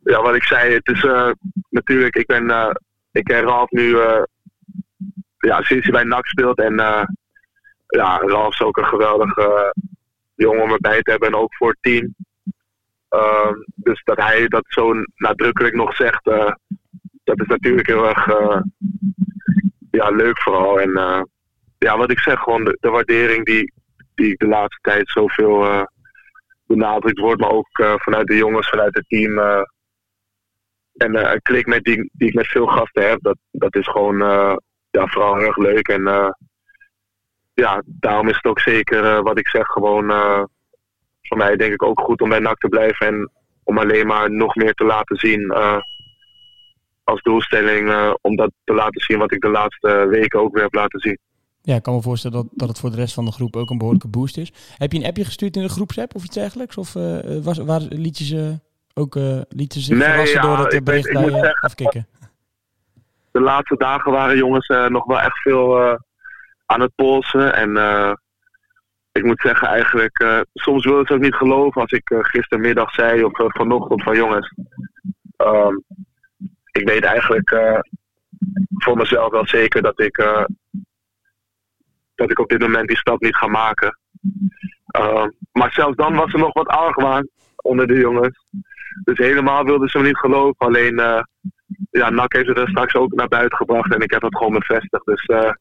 ja, 0.03 0.21
wat 0.21 0.35
ik 0.35 0.43
zei, 0.43 0.73
het 0.73 0.87
is 0.87 1.03
uh, 1.03 1.31
natuurlijk. 1.69 2.15
Ik 2.15 2.25
ben. 2.25 2.43
Uh, 2.43 2.71
ik 3.11 3.23
ken 3.23 3.41
Ralf 3.41 3.69
nu. 3.69 3.97
ja, 5.37 5.61
sinds 5.61 5.83
hij 5.83 5.91
bij 5.91 6.03
NAC 6.03 6.25
speelt. 6.25 6.57
En. 6.57 6.75
ja, 7.87 8.17
Ralf 8.17 8.53
is 8.53 8.61
ook 8.61 8.77
een 8.77 8.85
geweldige 8.85 9.73
jongen 10.35 10.61
om 10.61 10.71
erbij 10.71 11.01
te 11.01 11.11
hebben. 11.11 11.29
En 11.29 11.35
ook 11.35 11.55
voor 11.55 11.69
het 11.69 11.77
team. 11.81 12.15
Ehm, 13.09 13.53
dus 13.75 14.03
dat 14.03 14.17
hij 14.17 14.47
dat 14.47 14.65
zo 14.67 14.93
nadrukkelijk 15.15 15.75
nog 15.75 15.95
zegt. 15.95 16.23
dat 17.23 17.39
is 17.39 17.47
natuurlijk 17.47 17.87
heel 17.87 18.07
erg. 18.07 18.25
ja, 19.91 20.09
leuk 20.09 20.41
vooral. 20.41 20.79
En. 20.79 20.91
ja, 21.77 21.97
wat 21.97 22.11
ik 22.11 22.19
zeg, 22.19 22.39
gewoon 22.39 22.63
de, 22.63 22.77
de 22.79 22.89
waardering 22.89 23.45
die, 23.45 23.73
die 24.15 24.31
ik 24.31 24.39
de 24.39 24.47
laatste 24.47 24.79
tijd 24.81 25.09
zoveel 25.09 25.87
benadrukt 26.67 27.19
wordt, 27.19 27.41
maar 27.41 27.51
ook 27.51 27.77
uh, 27.79 27.93
vanuit 27.97 28.27
de 28.27 28.35
jongens, 28.35 28.69
vanuit 28.69 28.95
het 28.95 29.05
team. 29.07 29.37
Uh, 29.37 29.61
en 30.95 31.15
uh, 31.15 31.31
een 31.31 31.41
klik 31.41 31.65
met 31.65 31.83
die, 31.83 32.09
die 32.13 32.27
ik 32.27 32.33
met 32.33 32.47
veel 32.47 32.67
gasten 32.67 33.09
heb, 33.09 33.21
dat, 33.21 33.37
dat 33.51 33.75
is 33.75 33.87
gewoon 33.87 34.17
ja, 34.91 35.07
vooral 35.07 35.35
heel 35.35 35.45
erg 35.45 35.57
leuk. 35.57 35.87
En 35.87 36.35
ja, 37.53 37.83
daarom 37.85 38.27
is 38.27 38.35
het 38.35 38.45
ook 38.45 38.59
zeker 38.59 39.23
wat 39.23 39.39
ik 39.39 39.47
zeg, 39.47 39.67
gewoon 39.67 40.07
voor 41.21 41.37
mij 41.37 41.55
denk 41.55 41.73
ik 41.73 41.83
ook 41.83 41.99
goed 41.99 42.21
om 42.21 42.29
bij 42.29 42.39
NAC 42.39 42.57
te 42.57 42.69
blijven 42.69 43.07
en 43.07 43.31
om 43.63 43.77
alleen 43.77 44.07
maar 44.07 44.31
nog 44.31 44.55
meer 44.55 44.73
te 44.73 44.83
laten 44.83 45.15
zien 45.15 45.51
als 47.03 47.21
doelstelling 47.21 48.15
om 48.21 48.35
dat 48.35 48.51
te 48.63 48.73
laten 48.73 49.01
zien 49.01 49.17
wat 49.17 49.31
ik 49.31 49.41
de 49.41 49.49
laatste 49.49 50.07
weken 50.07 50.39
ook 50.39 50.53
weer 50.53 50.63
heb 50.63 50.73
laten 50.73 50.99
zien. 50.99 51.19
Ja, 51.65 51.75
ik 51.75 51.83
kan 51.83 51.93
me 51.93 52.01
voorstellen 52.01 52.37
dat, 52.37 52.47
dat 52.51 52.67
het 52.67 52.79
voor 52.79 52.89
de 52.89 52.95
rest 52.95 53.13
van 53.13 53.25
de 53.25 53.31
groep 53.31 53.55
ook 53.55 53.69
een 53.69 53.77
behoorlijke 53.77 54.07
boost 54.07 54.37
is. 54.37 54.53
Heb 54.77 54.91
je 54.91 54.99
een 54.99 55.05
appje 55.05 55.25
gestuurd 55.25 55.55
in 55.55 55.61
de 55.61 55.69
groepsapp 55.69 56.15
of 56.15 56.23
iets 56.23 56.35
dergelijks? 56.35 56.77
Of 56.77 56.95
uh, 56.95 57.43
was, 57.43 57.57
waar, 57.57 57.81
liet 57.81 58.17
je 58.17 58.25
ze 58.25 58.59
ook 58.93 59.15
uh, 59.15 59.41
liet 59.49 59.73
je 59.73 59.81
ze 59.81 59.93
nee, 59.93 60.27
ja, 60.27 60.41
door 60.41 60.57
het 60.57 60.83
bericht 60.83 61.13
bij 61.13 61.25
je 61.25 61.59
afkicken? 61.61 62.07
De 63.31 63.41
laatste 63.41 63.75
dagen 63.77 64.11
waren 64.11 64.37
jongens 64.37 64.67
uh, 64.67 64.87
nog 64.87 65.05
wel 65.05 65.19
echt 65.19 65.41
veel 65.41 65.99
aan 66.65 66.81
het 66.81 66.95
polsen. 66.95 67.53
En 67.53 67.69
ik 69.11 69.23
moet 69.23 69.41
zeggen 69.41 69.67
eigenlijk, 69.67 70.45
soms 70.53 70.85
wilde 70.85 71.05
ze 71.05 71.13
ook 71.13 71.19
niet 71.19 71.35
geloven 71.35 71.81
als 71.81 71.91
ik 71.91 72.15
gistermiddag 72.21 72.91
zei 72.91 73.23
of 73.23 73.31
vanochtend 73.33 74.03
van 74.03 74.15
jongens. 74.15 74.53
Um, 75.37 75.83
ik 76.71 76.87
weet 76.87 77.03
eigenlijk 77.03 77.49
voor 78.75 78.97
mezelf 78.97 79.31
wel 79.31 79.47
zeker 79.47 79.81
dat 79.81 79.99
ik 79.99 80.47
dat 82.15 82.31
ik 82.31 82.39
op 82.39 82.49
dit 82.49 82.59
moment 82.59 82.87
die 82.87 82.97
stap 82.97 83.21
niet 83.21 83.35
ga 83.35 83.47
maken. 83.47 83.99
Uh, 84.99 85.25
maar 85.51 85.71
zelfs 85.71 85.95
dan 85.95 86.15
was 86.15 86.33
er 86.33 86.39
nog 86.39 86.53
wat 86.53 86.67
argwaan 86.67 87.27
onder 87.55 87.87
de 87.87 87.97
jongens. 87.97 88.45
Dus 89.03 89.17
helemaal 89.17 89.63
wilden 89.63 89.89
ze 89.89 89.97
me 89.97 90.03
niet 90.03 90.17
geloven. 90.17 90.55
Alleen, 90.57 90.99
uh, 90.99 91.21
ja, 91.91 92.09
NAC 92.09 92.33
heeft 92.33 92.47
het 92.47 92.57
er 92.57 92.69
straks 92.69 92.95
ook 92.95 93.13
naar 93.13 93.27
buiten 93.27 93.57
gebracht 93.57 93.93
en 93.93 94.01
ik 94.01 94.11
heb 94.11 94.21
het 94.21 94.37
gewoon 94.37 94.53
bevestigd. 94.53 95.05
Dus 95.05 95.23
uh, 95.23 95.51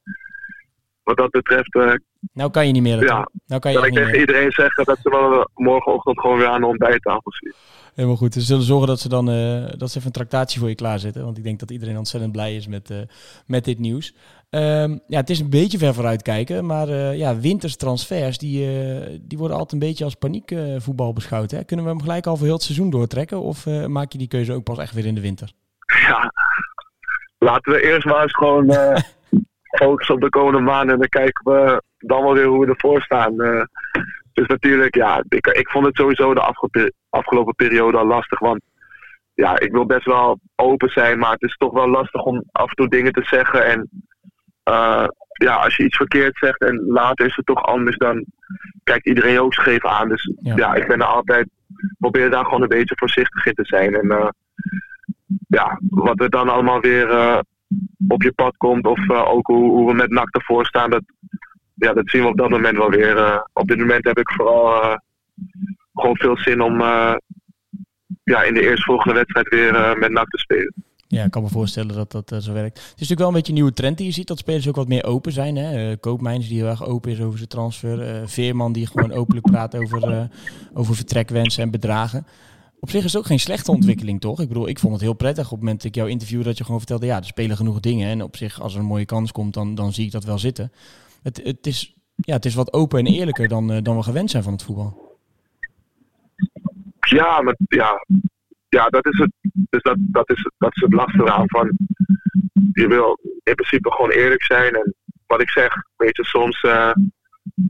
wat 1.05 1.17
dat 1.17 1.31
betreft. 1.31 1.75
Uh, 1.75 1.93
nou 2.33 2.51
kan 2.51 2.67
je 2.67 2.73
niet 2.73 2.83
meer. 2.83 3.05
Ja, 3.05 3.29
nou 3.47 3.61
kan 3.61 3.73
je 3.73 3.79
kan 3.79 3.87
ik 3.87 3.95
tegen 3.95 4.19
iedereen 4.19 4.53
zeggen 4.53 4.85
dat 4.85 4.99
ze 5.03 5.11
wel 5.11 5.49
morgenochtend 5.55 6.21
gewoon 6.21 6.39
weer 6.39 6.47
aan 6.47 6.61
de 6.61 6.67
ontbijttafel 6.67 7.33
zien. 7.33 7.53
Helemaal 7.95 8.17
goed. 8.17 8.33
Ze 8.33 8.41
zullen 8.41 8.63
zorgen 8.63 8.87
dat 8.87 9.01
ze 9.01 9.09
dan 9.09 9.31
uh, 9.31 9.65
dat 9.77 9.91
ze 9.91 9.97
even 9.99 10.07
een 10.07 10.13
tractatie 10.13 10.61
voor 10.61 10.69
je 10.69 10.75
klaarzetten. 10.75 11.25
Want 11.25 11.39
ik 11.39 11.45
denk 11.45 11.61
dat 11.61 11.71
iedereen 11.71 11.99
ontzettend 11.99 12.33
blij 12.33 12.57
is 12.57 12.67
met, 12.67 12.91
uh, 12.91 12.99
met 13.47 13.65
dit 13.65 13.79
nieuws. 13.79 14.15
Um, 14.51 15.01
ja, 15.07 15.21
het 15.21 15.31
is 15.31 15.41
een 15.41 15.51
beetje 15.51 15.79
ver 15.79 15.95
vooruit 15.95 16.23
kijken. 16.23 16.67
Maar 16.67 16.89
ja, 17.17 17.39
winterstransfers 17.39 18.39
die, 18.39 18.69
die 19.21 19.39
worden 19.39 19.57
altijd 19.57 19.83
een 19.83 19.89
beetje 19.89 20.05
als 20.05 20.15
paniekvoetbal 20.15 21.13
beschouwd. 21.13 21.51
Hè? 21.51 21.65
Kunnen 21.65 21.85
we 21.85 21.91
hem 21.91 22.01
gelijk 22.01 22.27
al 22.27 22.37
voor 22.37 22.45
heel 22.45 22.55
het 22.55 22.63
seizoen 22.63 22.91
doortrekken? 22.91 23.41
Of 23.41 23.67
maak 23.87 24.13
je 24.13 24.19
die 24.19 24.29
keuze 24.29 24.53
ook 24.53 24.65
pas 24.65 24.79
echt 24.79 24.95
weer 24.95 25.07
in 25.07 25.15
de 25.15 25.21
winter? 25.21 25.53
Ja, 25.87 26.33
laten 27.39 27.73
we 27.73 27.83
eerst 27.83 28.07
maar 28.07 28.23
eens 28.23 28.35
gewoon 28.35 28.67
focussen 29.77 30.15
op 30.15 30.21
de 30.21 30.29
komende 30.29 30.61
maanden. 30.61 30.95
En 30.95 31.01
dan 31.01 31.09
kijken 31.09 31.53
we 31.53 31.83
dan 31.99 32.23
wel 32.23 32.35
weer 32.35 32.47
hoe 32.47 32.67
we 32.67 32.73
ervoor 32.73 33.03
staan. 33.03 33.37
dus 34.33 34.47
natuurlijk, 34.47 34.95
ja, 34.95 35.25
ik, 35.29 35.47
ik 35.47 35.71
vond 35.71 35.87
het 35.87 35.97
sowieso 35.97 36.35
de 36.35 36.41
afgelopen 36.41 36.93
afgelopen 37.15 37.55
periode 37.55 37.99
al 37.99 38.07
lastig. 38.07 38.39
Want 38.39 38.61
ja, 39.35 39.59
ik 39.59 39.73
wil 39.73 39.87
best 39.87 40.05
wel 40.05 40.41
open 40.55 40.89
zijn, 40.89 41.19
maar 41.19 41.33
het 41.33 41.43
is 41.43 41.57
toch 41.57 41.73
wel 41.73 41.89
lastig 41.89 42.23
om 42.23 42.45
af 42.53 42.69
en 42.69 42.75
toe 42.75 42.89
dingen 42.89 43.13
te 43.13 43.25
zeggen. 43.25 43.67
En 43.67 43.91
uh, 44.69 45.07
ja, 45.33 45.55
als 45.55 45.77
je 45.77 45.85
iets 45.85 45.97
verkeerd 45.97 46.37
zegt 46.39 46.61
en 46.61 46.85
later 46.87 47.27
is 47.27 47.37
het 47.37 47.47
toch 47.47 47.63
anders, 47.63 47.97
dan 47.97 48.25
kijkt 48.85 49.07
iedereen 49.07 49.41
ook 49.41 49.55
scheef 49.55 49.85
aan. 49.87 50.09
Dus 50.09 50.33
ja, 50.41 50.75
ik 50.75 50.87
ben 50.87 51.01
er 51.01 51.07
altijd, 51.07 51.49
probeer 51.99 52.31
daar 52.31 52.45
gewoon 52.45 52.63
een 52.63 52.69
beetje 52.69 52.97
voorzichtig 52.99 53.47
in 53.47 53.55
te 53.55 53.65
zijn. 53.65 53.95
En 53.95 54.07
uh, 54.07 54.29
ja, 55.49 55.79
wat 55.89 56.21
er 56.21 56.31
dan 56.31 56.49
allemaal 56.49 56.81
weer 56.81 57.11
uh, 57.11 57.39
op 58.09 58.23
je 58.23 58.33
pad 58.33 58.57
komt, 58.57 58.87
of 58.87 59.11
ook 59.11 59.47
hoe, 59.47 59.87
we 59.87 59.95
met 59.95 60.11
NAC 60.11 60.35
ervoor 60.35 60.67
staan, 60.67 60.91
dat, 60.91 61.03
ja, 61.75 61.93
dat 61.93 62.11
zien 62.11 62.23
we 62.23 62.29
op 62.29 62.37
dat 62.37 62.51
moment 62.51 62.77
wel 62.77 62.91
weer. 62.91 63.47
op 63.53 63.69
dit 63.69 63.79
moment 63.79 64.05
heb 64.05 64.19
ik 64.19 64.33
vooral 64.33 64.99
gewoon 65.95 66.17
veel 66.17 66.39
zin 66.39 66.61
om 66.61 66.81
uh, 66.81 67.15
ja, 68.25 68.43
in 68.43 68.55
de 68.55 68.63
eerstvolgende 68.63 69.15
wedstrijd 69.15 69.49
weer 69.49 69.75
uh, 69.75 69.95
met 69.95 70.11
NAC 70.11 70.29
te 70.29 70.39
spelen. 70.39 70.75
Ja, 71.09 71.25
ik 71.25 71.31
kan 71.31 71.43
me 71.43 71.49
voorstellen 71.49 71.95
dat 71.95 72.13
dat 72.13 72.33
uh, 72.33 72.39
zo 72.39 72.53
werkt. 72.53 72.79
Het 72.79 72.85
is 72.85 72.91
natuurlijk 72.91 73.19
wel 73.21 73.29
een 73.29 73.35
beetje 73.35 73.49
een 73.49 73.59
nieuwe 73.59 73.73
trend 73.73 73.97
die 73.97 74.07
je 74.07 74.13
ziet, 74.13 74.27
dat 74.27 74.39
spelers 74.39 74.69
ook 74.69 74.77
wat 74.77 74.89
meer 74.89 75.05
open 75.05 75.33
zijn. 75.33 75.57
Hè? 75.57 75.91
Uh, 75.91 75.97
Koopmijns 76.01 76.49
die 76.49 76.59
heel 76.59 76.69
erg 76.69 76.85
open 76.85 77.11
is 77.11 77.21
over 77.21 77.37
zijn 77.37 77.49
transfer. 77.49 78.29
Veerman 78.29 78.73
die 78.73 78.87
gewoon 78.87 79.13
openlijk 79.13 79.47
praat 79.47 79.77
over, 79.77 80.29
over 80.75 80.95
vertrekwensen 80.95 81.63
en 81.63 81.71
bedragen. 81.71 82.27
Op 82.85 82.91
zich 82.91 83.05
is 83.05 83.13
het 83.13 83.21
ook 83.21 83.27
geen 83.27 83.41
slechte 83.41 83.71
ontwikkeling, 83.71 84.21
toch? 84.21 84.41
Ik 84.41 84.49
bedoel, 84.49 84.69
ik 84.69 84.79
vond 84.79 84.93
het 84.93 85.03
heel 85.03 85.15
prettig 85.15 85.45
op 85.45 85.51
het 85.51 85.61
moment 85.61 85.77
dat 85.77 85.87
ik 85.87 85.95
jou 85.95 86.11
interview 86.11 86.45
dat 86.45 86.59
je 86.59 86.65
gewoon 86.65 86.79
vertelde, 86.79 87.07
ja, 87.07 87.17
er 87.17 87.25
spelen 87.25 87.57
genoeg 87.57 87.81
dingen. 87.81 88.09
En 88.09 88.23
op 88.23 88.37
zich, 88.37 88.61
als 88.61 88.75
er 88.75 88.81
een 88.81 88.87
mooie 88.87 89.05
kans 89.05 89.33
komt, 89.33 89.55
dan, 89.55 89.75
dan 89.75 89.93
zie 89.93 90.07
ik 90.07 90.13
dat 90.13 90.25
wel 90.25 90.39
zitten. 90.39 90.73
Het, 91.23 91.41
het, 91.45 91.67
is, 91.67 91.95
ja, 92.17 92.35
het 92.35 92.45
is 92.45 92.55
wat 92.55 92.73
open 92.73 92.99
en 92.99 93.07
eerlijker 93.07 93.49
dan, 93.49 93.83
dan 93.83 93.97
we 93.97 94.03
gewend 94.03 94.31
zijn 94.31 94.43
van 94.43 94.53
het 94.53 94.63
voetbal. 94.63 95.19
Ja, 97.01 97.43
ja, 97.69 98.07
ja 98.69 98.87
dat, 98.87 99.07
is 99.07 99.19
het, 99.19 99.33
dus 99.53 99.83
dat, 99.83 99.97
dat, 99.99 100.31
is, 100.31 100.51
dat 100.59 100.77
is 100.77 100.83
het 100.83 100.93
lastige 100.93 101.43
van. 101.47 101.77
Je 102.73 102.89
wil 102.89 103.19
in 103.43 103.55
principe 103.55 103.93
gewoon 103.93 104.11
eerlijk 104.11 104.43
zijn. 104.43 104.75
En 104.75 104.95
wat 105.27 105.41
ik 105.41 105.51
zeg, 105.51 105.75
weet 105.97 106.17
je, 106.17 106.25
soms 106.25 106.63
uh, 106.63 106.93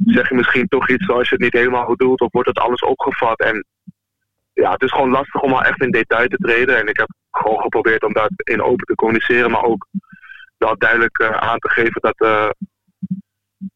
zeg 0.07 0.29
je 0.29 0.35
misschien 0.35 0.69
toch 0.69 0.91
iets 0.91 1.05
zoals 1.05 1.29
je 1.29 1.35
het 1.35 1.45
niet 1.45 1.61
helemaal 1.61 1.85
goed 1.85 1.99
doet, 1.99 2.21
of 2.21 2.33
wordt 2.33 2.49
het 2.49 2.59
alles 2.59 2.81
opgevat. 2.81 3.41
En 3.41 3.65
ja, 4.55 4.71
het 4.71 4.83
is 4.83 4.91
gewoon 4.91 5.11
lastig 5.11 5.41
om 5.41 5.53
al 5.53 5.63
echt 5.63 5.83
in 5.83 5.91
detail 5.91 6.29
te 6.29 6.37
treden. 6.37 6.79
En 6.79 6.87
ik 6.87 6.97
heb 6.97 7.09
gewoon 7.31 7.61
geprobeerd 7.61 8.03
om 8.03 8.13
dat 8.13 8.31
in 8.37 8.63
open 8.63 8.87
te 8.87 8.95
communiceren, 8.95 9.51
maar 9.51 9.63
ook 9.63 9.87
dat 10.59 10.81
duidelijk 10.81 11.19
uh, 11.19 11.31
aan 11.31 11.59
te 11.59 11.71
geven 11.71 12.01
dat, 12.01 12.21
uh, 12.21 12.51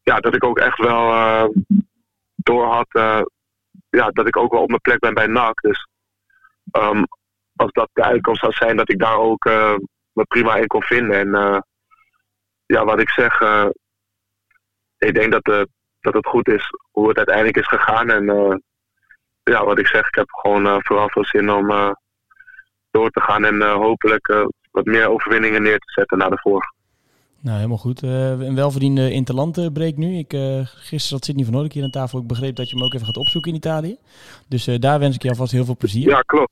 ja, 0.01 0.19
dat 0.19 0.35
ik 0.35 0.43
ook 0.43 0.59
echt 0.59 0.77
wel 0.77 1.53
door 2.35 2.65
had 2.65 2.87
ja, 3.89 4.09
dat 4.09 4.27
ik 4.27 4.37
ook 4.37 4.51
wel 4.51 4.61
op 4.61 4.67
mijn 4.67 4.81
plek 4.81 4.99
ben 4.99 5.13
bij 5.13 5.27
NAC. 5.27 5.61
Dus 5.61 5.87
um, 6.71 7.03
als 7.55 7.71
dat 7.71 7.89
de 7.93 8.03
uitkomst 8.03 8.39
zou 8.39 8.53
zijn, 8.53 8.77
dat 8.77 8.89
ik 8.89 8.99
daar 8.99 9.17
ook 9.17 9.43
me 10.13 10.25
prima 10.27 10.55
in 10.55 10.67
kon 10.67 10.81
vinden. 10.81 11.19
En 11.19 11.63
ja, 12.65 12.85
wat 12.85 12.99
ik 12.99 13.09
zeg, 13.09 13.41
ik 14.97 15.13
denk 15.13 15.31
dat, 15.31 15.67
dat 15.99 16.13
het 16.13 16.27
goed 16.27 16.47
is 16.47 16.69
hoe 16.91 17.07
het 17.07 17.17
uiteindelijk 17.17 17.57
is 17.57 17.67
gegaan. 17.67 18.09
En 18.09 18.25
ja, 19.49 19.65
wat 19.65 19.79
ik 19.79 19.87
zeg, 19.87 20.07
ik 20.07 20.15
heb 20.15 20.29
gewoon 20.29 20.83
vooral 20.83 21.09
veel 21.09 21.25
zin 21.25 21.51
om 21.51 21.95
door 22.91 23.09
te 23.09 23.21
gaan 23.21 23.45
en 23.45 23.61
hopelijk 23.71 24.47
wat 24.71 24.85
meer 24.85 25.09
overwinningen 25.09 25.61
neer 25.61 25.79
te 25.79 25.91
zetten 25.91 26.17
naar 26.17 26.29
de 26.29 26.39
vorige. 26.41 26.73
Nou, 27.41 27.55
helemaal 27.55 27.77
goed. 27.77 28.01
Een 28.01 28.55
welverdiende 28.55 29.11
interlandbreek 29.11 29.97
nu. 29.97 30.17
Ik, 30.17 30.29
gisteren 30.63 30.99
zat 30.99 31.25
Sidney 31.25 31.43
van 31.45 31.53
Noordek 31.53 31.73
hier 31.73 31.83
aan 31.83 31.89
tafel. 31.89 32.19
Ik 32.19 32.27
begreep 32.27 32.55
dat 32.55 32.69
je 32.69 32.75
hem 32.75 32.85
ook 32.85 32.93
even 32.93 33.05
gaat 33.05 33.17
opzoeken 33.17 33.51
in 33.51 33.57
Italië. 33.57 33.97
Dus 34.47 34.65
daar 34.79 34.99
wens 34.99 35.15
ik 35.15 35.21
je 35.21 35.29
alvast 35.29 35.51
heel 35.51 35.65
veel 35.65 35.77
plezier. 35.77 36.09
Ja, 36.09 36.21
klopt. 36.21 36.51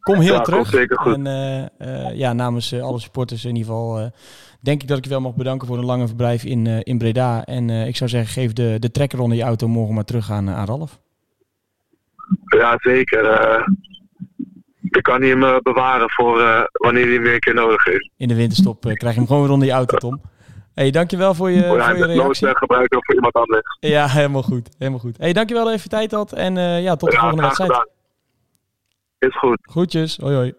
kom 0.00 0.20
heel 0.20 0.34
ja, 0.34 0.40
terug. 0.40 0.68
Zeker 0.68 0.98
goed. 0.98 1.14
En 1.14 1.70
ja, 2.16 2.32
namens 2.32 2.80
alle 2.80 3.00
supporters 3.00 3.44
in 3.44 3.56
ieder 3.56 3.72
geval 3.72 4.10
denk 4.60 4.82
ik 4.82 4.88
dat 4.88 4.98
ik 4.98 5.04
je 5.04 5.10
wel 5.10 5.20
mag 5.20 5.34
bedanken 5.34 5.66
voor 5.66 5.78
een 5.78 5.84
lange 5.84 6.06
verblijf 6.06 6.44
in, 6.44 6.66
in 6.66 6.98
Breda. 6.98 7.44
En 7.44 7.70
ik 7.70 7.96
zou 7.96 8.10
zeggen, 8.10 8.32
geef 8.32 8.52
de, 8.52 8.76
de 8.78 8.90
trekker 8.90 9.20
onder 9.20 9.36
je 9.36 9.42
auto 9.42 9.68
morgen 9.68 9.94
maar 9.94 10.04
terug 10.04 10.30
aan, 10.30 10.50
aan 10.50 10.66
Ralf. 10.66 11.00
Ja, 12.58 12.76
zeker 12.78 13.24
ik 14.90 15.02
kan 15.02 15.20
hij 15.20 15.30
hem 15.30 15.44
eh, 15.44 15.56
bewaren 15.62 16.10
voor 16.10 16.40
uh, 16.40 16.62
wanneer 16.72 17.04
hij 17.04 17.12
hem 17.12 17.22
weer 17.22 17.34
een 17.34 17.40
keer 17.40 17.54
nodig 17.54 17.84
heeft. 17.84 18.10
In 18.16 18.28
de 18.28 18.34
winterstop 18.34 18.80
krijg 18.80 19.14
je 19.14 19.20
hem 19.20 19.26
gewoon 19.26 19.42
weer 19.42 19.52
onder 19.52 19.66
je 19.66 19.74
auto, 19.74 19.96
Tom. 19.96 20.20
hey, 20.74 20.90
dankjewel 20.90 21.34
voor 21.34 21.50
je, 21.50 21.66
voor, 21.66 21.82
voor 21.82 21.96
je 21.96 22.04
reactie. 22.04 22.44
nooit 22.44 22.58
gebruiken 22.58 23.04
voor 23.04 23.14
iemand 23.14 23.34
anders. 23.34 23.76
Ja, 23.80 24.06
helemaal 24.08 24.42
goed. 24.42 24.68
Helemaal 24.78 25.00
goed. 25.00 25.16
hey, 25.18 25.32
dankjewel 25.32 25.64
dat 25.64 25.72
je 25.72 25.78
even 25.78 25.90
tijd 25.90 26.10
had. 26.10 26.32
En 26.32 26.54
ja, 26.82 26.96
tot 26.96 27.10
de 27.10 27.16
volgende 27.16 27.42
wedstrijd. 27.42 27.70
Gedaan. 27.70 27.88
Is 29.18 29.36
goed. 29.38 29.58
Groetjes. 29.62 30.16
Hoi 30.16 30.34
hoi. 30.34 30.54